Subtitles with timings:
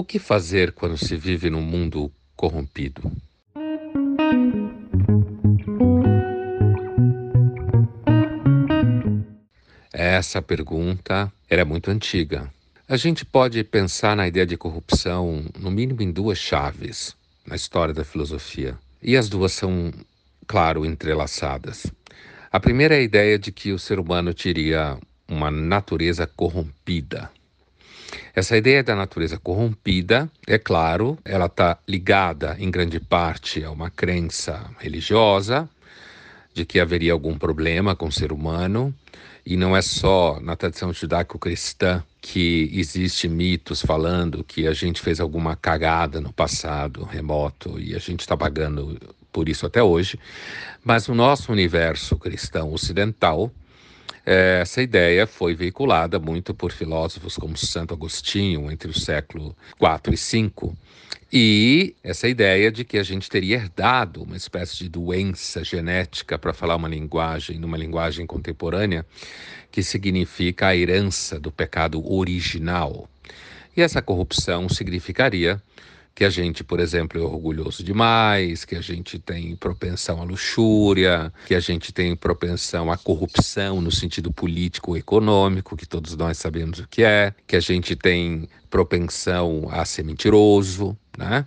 [0.00, 3.02] O que fazer quando se vive num mundo corrompido?
[9.92, 12.50] Essa pergunta era muito antiga.
[12.88, 17.14] A gente pode pensar na ideia de corrupção, no mínimo, em duas chaves
[17.46, 18.78] na história da filosofia.
[19.02, 19.92] E as duas são,
[20.46, 21.86] claro, entrelaçadas.
[22.50, 24.98] A primeira é a ideia de que o ser humano teria
[25.28, 27.30] uma natureza corrompida.
[28.34, 33.90] Essa ideia da natureza corrompida, é claro, ela está ligada em grande parte a uma
[33.90, 35.68] crença religiosa
[36.52, 38.94] de que haveria algum problema com o ser humano,
[39.44, 45.20] e não é só na tradição judaico-cristã que existe mitos falando que a gente fez
[45.20, 48.98] alguma cagada no passado remoto e a gente está pagando
[49.32, 50.18] por isso até hoje,
[50.84, 53.50] mas no nosso universo cristão ocidental,
[54.24, 60.16] essa ideia foi veiculada muito por filósofos como Santo Agostinho entre o século IV e
[60.16, 60.72] V.
[61.32, 66.52] E essa ideia de que a gente teria herdado uma espécie de doença genética, para
[66.52, 69.06] falar uma linguagem, numa linguagem contemporânea,
[69.70, 73.08] que significa a herança do pecado original.
[73.76, 75.62] E essa corrupção significaria
[76.20, 81.32] que a gente, por exemplo, é orgulhoso demais, que a gente tem propensão à luxúria,
[81.46, 86.36] que a gente tem propensão à corrupção no sentido político ou econômico, que todos nós
[86.36, 91.46] sabemos o que é, que a gente tem propensão a ser mentiroso, né?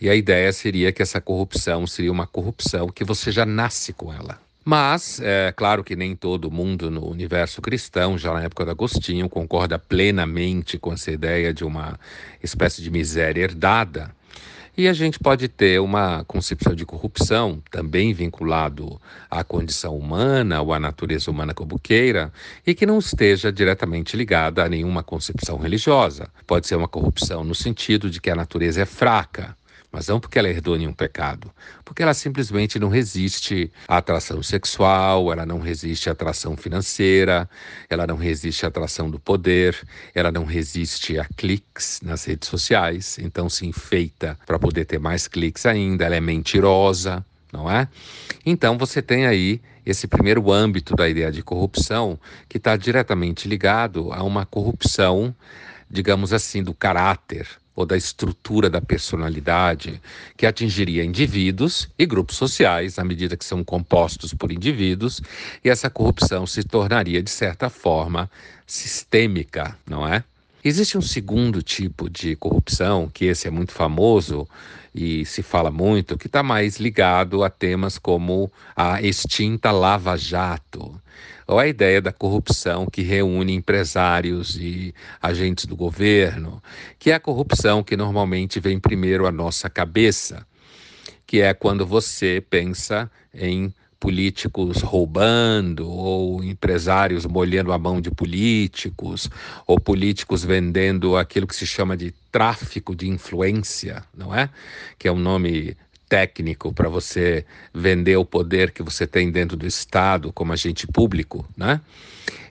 [0.00, 4.12] E a ideia seria que essa corrupção seria uma corrupção que você já nasce com
[4.12, 4.38] ela.
[4.64, 9.28] Mas, é claro que nem todo mundo no universo cristão, já na época de Agostinho,
[9.28, 11.98] concorda plenamente com essa ideia de uma
[12.42, 14.14] espécie de miséria herdada.
[14.74, 18.98] E a gente pode ter uma concepção de corrupção, também vinculado
[19.30, 22.32] à condição humana ou à natureza humana como queira,
[22.66, 26.30] e que não esteja diretamente ligada a nenhuma concepção religiosa.
[26.46, 29.54] Pode ser uma corrupção no sentido de que a natureza é fraca,
[29.92, 31.52] mas não porque ela herdou nenhum pecado,
[31.84, 37.48] porque ela simplesmente não resiste à atração sexual, ela não resiste à atração financeira,
[37.90, 39.78] ela não resiste à atração do poder,
[40.14, 45.28] ela não resiste a cliques nas redes sociais, então se enfeita para poder ter mais
[45.28, 47.22] cliques ainda, ela é mentirosa,
[47.52, 47.86] não é?
[48.46, 52.18] Então você tem aí esse primeiro âmbito da ideia de corrupção
[52.48, 55.34] que está diretamente ligado a uma corrupção,
[55.90, 60.00] digamos assim, do caráter ou da estrutura da personalidade
[60.36, 65.20] que atingiria indivíduos e grupos sociais à medida que são compostos por indivíduos,
[65.64, 68.30] e essa corrupção se tornaria de certa forma
[68.66, 70.24] sistêmica, não é?
[70.64, 74.48] Existe um segundo tipo de corrupção, que esse é muito famoso
[74.94, 81.00] e se fala muito, que está mais ligado a temas como a extinta Lava Jato,
[81.48, 86.62] ou a ideia da corrupção que reúne empresários e agentes do governo,
[86.96, 90.46] que é a corrupção que normalmente vem primeiro à nossa cabeça,
[91.26, 99.30] que é quando você pensa em políticos roubando, ou empresários molhando a mão de políticos,
[99.64, 104.50] ou políticos vendendo aquilo que se chama de tráfico de influência, não é?
[104.98, 105.76] Que é um nome
[106.08, 111.48] técnico para você vender o poder que você tem dentro do Estado como agente público,
[111.56, 111.80] né?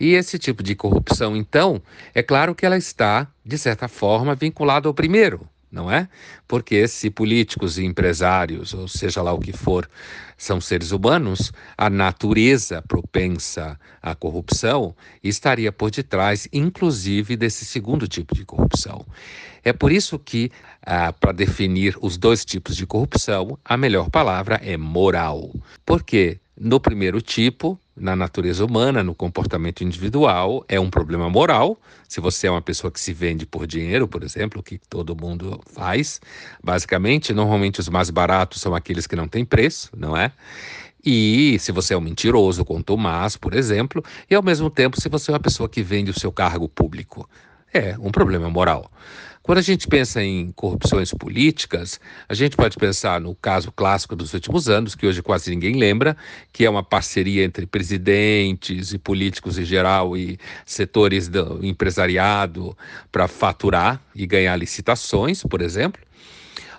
[0.00, 1.80] E esse tipo de corrupção, então,
[2.12, 6.08] é claro que ela está, de certa forma, vinculada ao primeiro, não é?
[6.46, 9.88] Porque se políticos e empresários, ou seja lá o que for,
[10.36, 18.34] são seres humanos, a natureza propensa à corrupção estaria por detrás, inclusive, desse segundo tipo
[18.34, 19.04] de corrupção.
[19.64, 20.50] É por isso que,
[20.82, 25.52] ah, para definir os dois tipos de corrupção, a melhor palavra é moral.
[25.84, 31.78] Porque no primeiro tipo, na natureza humana, no comportamento individual, é um problema moral.
[32.08, 35.16] Se você é uma pessoa que se vende por dinheiro, por exemplo, o que todo
[35.16, 36.20] mundo faz,
[36.62, 40.32] basicamente, normalmente os mais baratos são aqueles que não têm preço, não é?
[41.04, 45.30] E se você é um mentiroso, contumaz, por exemplo, e ao mesmo tempo se você
[45.30, 47.28] é uma pessoa que vende o seu cargo público,
[47.76, 48.90] é um problema moral.
[49.46, 54.34] Quando a gente pensa em corrupções políticas, a gente pode pensar no caso clássico dos
[54.34, 56.16] últimos anos, que hoje quase ninguém lembra,
[56.52, 62.76] que é uma parceria entre presidentes e políticos em geral e setores do empresariado
[63.12, 66.02] para faturar e ganhar licitações, por exemplo.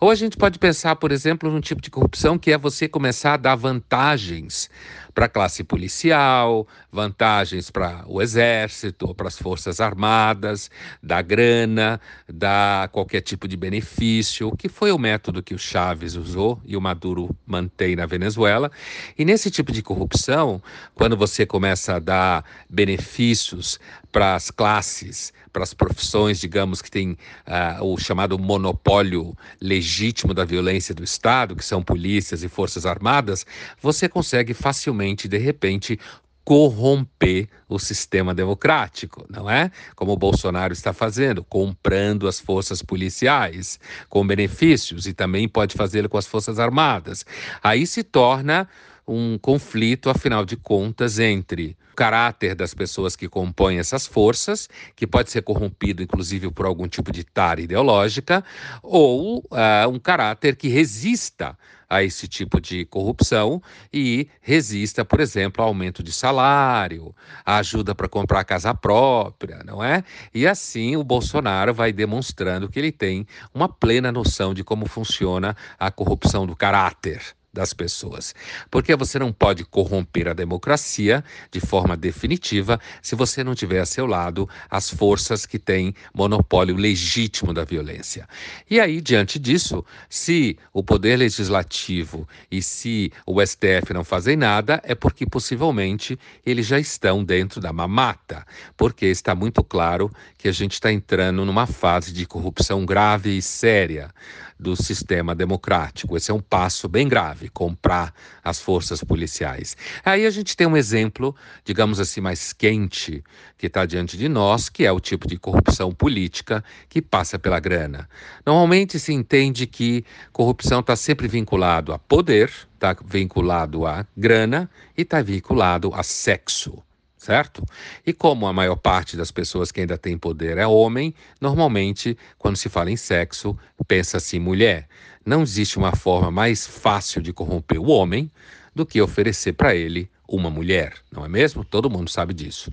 [0.00, 3.34] Ou a gente pode pensar, por exemplo, num tipo de corrupção que é você começar
[3.34, 4.70] a dar vantagens
[5.14, 10.70] para a classe policial, vantagens para o exército, para as forças armadas,
[11.02, 16.60] dar grana, dar qualquer tipo de benefício, que foi o método que o Chaves usou
[16.64, 18.70] e o Maduro mantém na Venezuela.
[19.16, 20.60] E nesse tipo de corrupção,
[20.94, 23.78] quando você começa a dar benefícios
[24.10, 30.44] para as classes, para as profissões, digamos, que têm uh, o chamado monopólio legítimo da
[30.44, 33.46] violência do Estado, que são polícias e forças armadas,
[33.80, 35.98] você consegue facilmente, de repente,
[36.44, 39.70] corromper o sistema democrático, não é?
[39.96, 46.08] Como o Bolsonaro está fazendo, comprando as forças policiais com benefícios e também pode fazê-lo
[46.08, 47.24] com as forças armadas.
[47.62, 48.68] Aí se torna
[49.06, 55.06] um conflito, afinal de contas, entre o caráter das pessoas que compõem essas forças, que
[55.06, 58.44] pode ser corrompido, inclusive, por algum tipo de tara ideológica,
[58.82, 61.56] ou uh, um caráter que resista
[61.88, 63.62] a esse tipo de corrupção
[63.92, 67.14] e resista, por exemplo, ao aumento de salário,
[67.44, 70.02] a ajuda para comprar casa própria, não é?
[70.34, 75.56] E assim o Bolsonaro vai demonstrando que ele tem uma plena noção de como funciona
[75.78, 77.22] a corrupção do caráter
[77.54, 78.34] das pessoas.
[78.70, 83.86] Porque você não pode corromper a democracia de forma definitiva se você não tiver a
[83.86, 88.28] seu lado as forças que têm monopólio legítimo da violência.
[88.68, 94.82] E aí, diante disso, se o poder legislativo e se o STF não fazem nada,
[94.84, 98.44] é porque possivelmente eles já estão dentro da mamata,
[98.76, 103.42] porque está muito claro que a gente está entrando numa fase de corrupção grave e
[103.42, 104.12] séria
[104.58, 106.16] do sistema democrático.
[106.16, 109.76] Esse é um passo bem grave, comprar as forças policiais.
[110.04, 111.34] Aí a gente tem um exemplo,
[111.64, 113.22] digamos assim, mais quente
[113.58, 117.60] que está diante de nós, que é o tipo de corrupção política que passa pela
[117.60, 118.08] grana.
[118.44, 125.02] Normalmente se entende que corrupção está sempre vinculado a poder, está vinculado a grana e
[125.02, 126.82] está vinculado a sexo
[127.24, 127.64] certo?
[128.06, 132.56] E como a maior parte das pessoas que ainda tem poder é homem, normalmente, quando
[132.56, 133.56] se fala em sexo,
[133.88, 134.86] pensa-se em mulher.
[135.24, 138.30] Não existe uma forma mais fácil de corromper o homem
[138.74, 141.64] do que oferecer para ele uma mulher, não é mesmo?
[141.64, 142.70] Todo mundo sabe disso.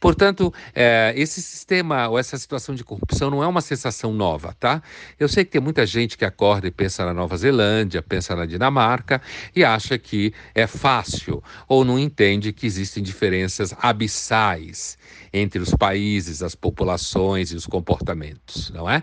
[0.00, 4.82] Portanto, é, esse sistema ou essa situação de corrupção não é uma sensação nova, tá?
[5.18, 8.46] Eu sei que tem muita gente que acorda e pensa na Nova Zelândia, pensa na
[8.46, 9.20] Dinamarca
[9.54, 14.98] e acha que é fácil ou não entende que existem diferenças abissais
[15.32, 19.02] entre os países, as populações e os comportamentos, não é?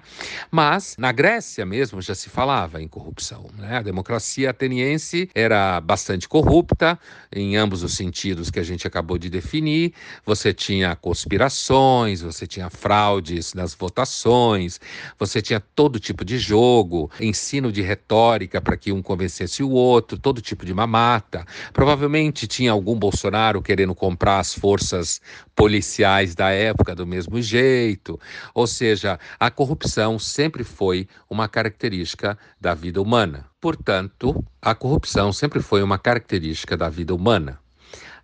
[0.50, 3.50] Mas na Grécia mesmo já se falava em corrupção.
[3.58, 3.78] Né?
[3.78, 7.00] A democracia ateniense era bastante corrupta
[7.32, 9.94] em ambos os sentidos que a gente acabou de definir.
[10.26, 14.80] Você tinha conspirações, você tinha fraudes nas votações,
[15.20, 20.18] você tinha todo tipo de jogo, ensino de retórica para que um convencesse o outro,
[20.18, 21.46] todo tipo de mamata.
[21.74, 25.22] Provavelmente tinha algum Bolsonaro querendo comprar as forças
[25.56, 28.20] policiais da época do mesmo jeito.
[28.54, 33.46] Ou seja, a corrupção sempre foi uma característica da vida humana.
[33.60, 37.60] Portanto, a corrupção sempre foi uma característica da vida humana.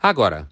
[0.01, 0.48] Agora,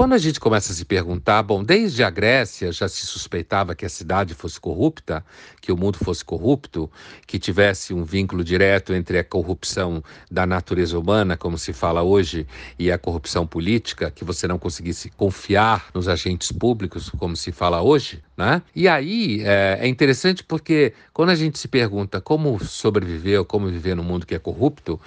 [0.00, 3.84] quando a gente começa a se perguntar, bom, desde a Grécia já se suspeitava que
[3.84, 5.22] a cidade fosse corrupta,
[5.60, 6.90] que o mundo fosse corrupto,
[7.26, 12.46] que tivesse um vínculo direto entre a corrupção da natureza humana, como se fala hoje,
[12.78, 17.82] e a corrupção política, que você não conseguisse confiar nos agentes públicos, como se fala
[17.82, 18.62] hoje, né?
[18.74, 23.68] E aí é, é interessante porque quando a gente se pergunta como sobreviver ou como
[23.68, 24.98] viver num mundo que é corrupto,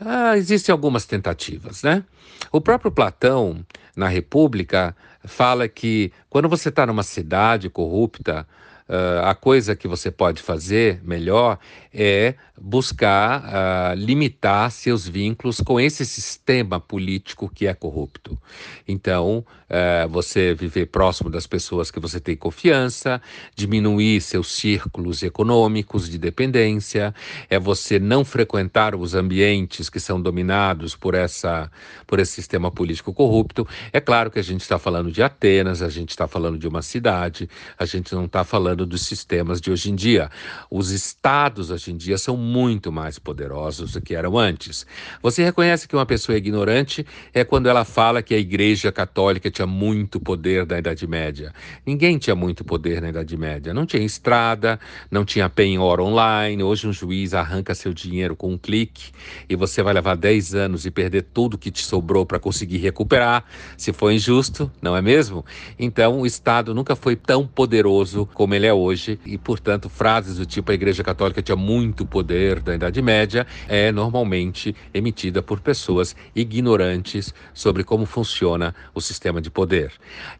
[0.00, 2.02] ah, existem algumas tentativas, né?
[2.50, 3.62] O próprio Platão
[3.94, 8.48] na República fala que quando você está numa cidade corrupta,
[8.88, 11.58] uh, a coisa que você pode fazer melhor
[11.92, 18.38] é buscar uh, limitar seus vínculos com esse sistema político que é corrupto.
[18.86, 23.20] Então, uh, você viver próximo das pessoas que você tem confiança,
[23.54, 27.14] diminuir seus círculos econômicos de dependência,
[27.48, 31.70] é você não frequentar os ambientes que são dominados por, essa,
[32.06, 33.66] por esse sistema político corrupto.
[33.92, 36.82] É claro que a gente está falando de Atenas, a gente está falando de uma
[36.82, 40.30] cidade, a gente não está falando dos sistemas de hoje em dia.
[40.70, 44.86] Os estados hoje em dia são muito mais poderosos do que eram antes.
[45.22, 49.50] Você reconhece que uma pessoa é ignorante é quando ela fala que a Igreja Católica
[49.50, 51.52] tinha muito poder na Idade Média.
[51.86, 53.72] Ninguém tinha muito poder na Idade Média.
[53.74, 54.78] Não tinha estrada,
[55.10, 56.62] não tinha penhor online.
[56.62, 59.12] Hoje um juiz arranca seu dinheiro com um clique
[59.48, 63.44] e você vai levar 10 anos e perder tudo que te sobrou para conseguir recuperar,
[63.76, 65.44] se for injusto, não é mesmo?
[65.78, 70.46] Então o Estado nunca foi tão poderoso como ele é hoje e, portanto, frases do
[70.46, 75.60] tipo a Igreja Católica tinha muito poder poder da Idade Média é normalmente emitida por
[75.60, 79.92] pessoas ignorantes sobre como funciona o sistema de poder.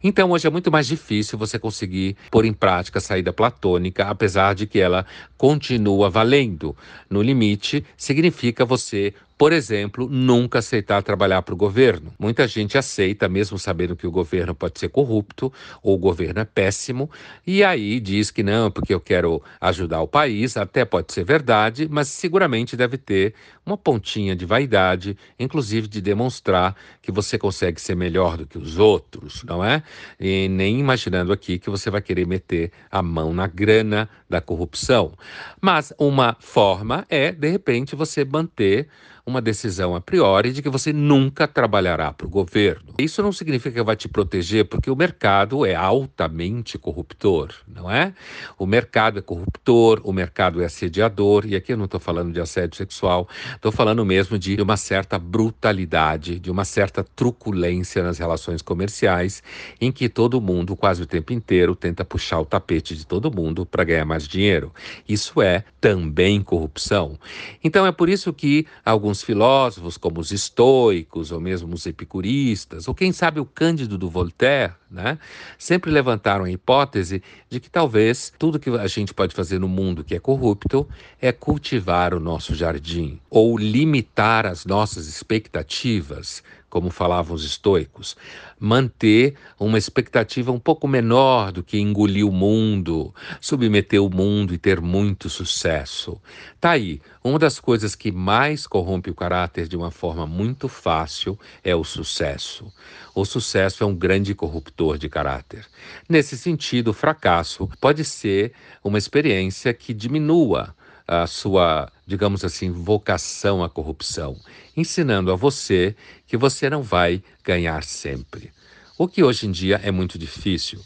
[0.03, 4.53] Então, hoje é muito mais difícil você conseguir pôr em prática a saída platônica, apesar
[4.53, 5.05] de que ela
[5.37, 6.75] continua valendo.
[7.09, 12.11] No limite, significa você Por exemplo, nunca aceitar trabalhar para o governo.
[12.19, 15.49] Muita gente aceita, mesmo sabendo que o governo pode ser corrupto
[15.81, 17.09] ou o governo é péssimo,
[17.47, 20.57] e aí diz que não, porque eu quero ajudar o país.
[20.57, 23.33] Até pode ser verdade, mas seguramente deve ter
[23.65, 28.77] uma pontinha de vaidade, inclusive de demonstrar que você consegue ser melhor do que os
[28.77, 29.83] outros, não é?
[30.19, 35.13] E nem imaginando aqui que você vai querer meter a mão na grana da corrupção.
[35.61, 38.89] Mas uma forma é, de repente, você manter
[39.29, 42.93] uma decisão a priori de que você nunca trabalhará para o governo.
[42.97, 48.13] Isso não significa que vai te proteger, porque o mercado é altamente corruptor, não é?
[48.57, 52.41] O mercado é corruptor, o mercado é assediador, e aqui eu não estou falando de
[52.41, 58.61] assédio sexual, estou falando mesmo de uma certa brutalidade, de uma certa truculência nas relações
[58.61, 59.43] comerciais,
[59.79, 63.65] em que todo mundo, quase o tempo inteiro, tenta puxar o tapete de todo mundo
[63.65, 64.73] para ganhar mais dinheiro.
[65.07, 67.17] Isso é também corrupção.
[67.63, 72.87] Então é por isso que alguns alguns filósofos, como os estoicos, ou mesmo os epicuristas,
[72.87, 75.19] ou quem sabe o Cândido do Voltaire, né,
[75.57, 80.03] sempre levantaram a hipótese de que talvez tudo que a gente pode fazer no mundo
[80.03, 80.87] que é corrupto
[81.21, 88.15] é cultivar o nosso jardim, ou limitar as nossas expectativas como falavam os estoicos,
[88.59, 94.57] manter uma expectativa um pouco menor do que engolir o mundo, submeter o mundo e
[94.57, 96.21] ter muito sucesso.
[96.59, 101.39] Tá aí, uma das coisas que mais corrompe o caráter de uma forma muito fácil
[101.63, 102.71] é o sucesso.
[103.15, 105.65] O sucesso é um grande corruptor de caráter.
[106.07, 110.75] Nesse sentido, o fracasso pode ser uma experiência que diminua
[111.11, 114.37] a sua, digamos assim, vocação à corrupção,
[114.77, 115.95] ensinando a você
[116.27, 118.51] que você não vai ganhar sempre.
[118.95, 120.79] O que hoje em dia é muito difícil,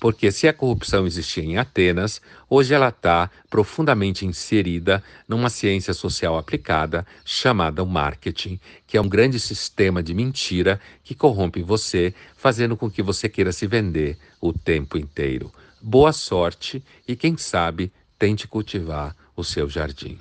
[0.00, 6.38] porque se a corrupção existia em Atenas, hoje ela está profundamente inserida numa ciência social
[6.38, 12.90] aplicada chamada marketing, que é um grande sistema de mentira que corrompe você, fazendo com
[12.90, 15.52] que você queira se vender o tempo inteiro.
[15.82, 20.18] Boa sorte e, quem sabe, tente cultivar o seu jardim.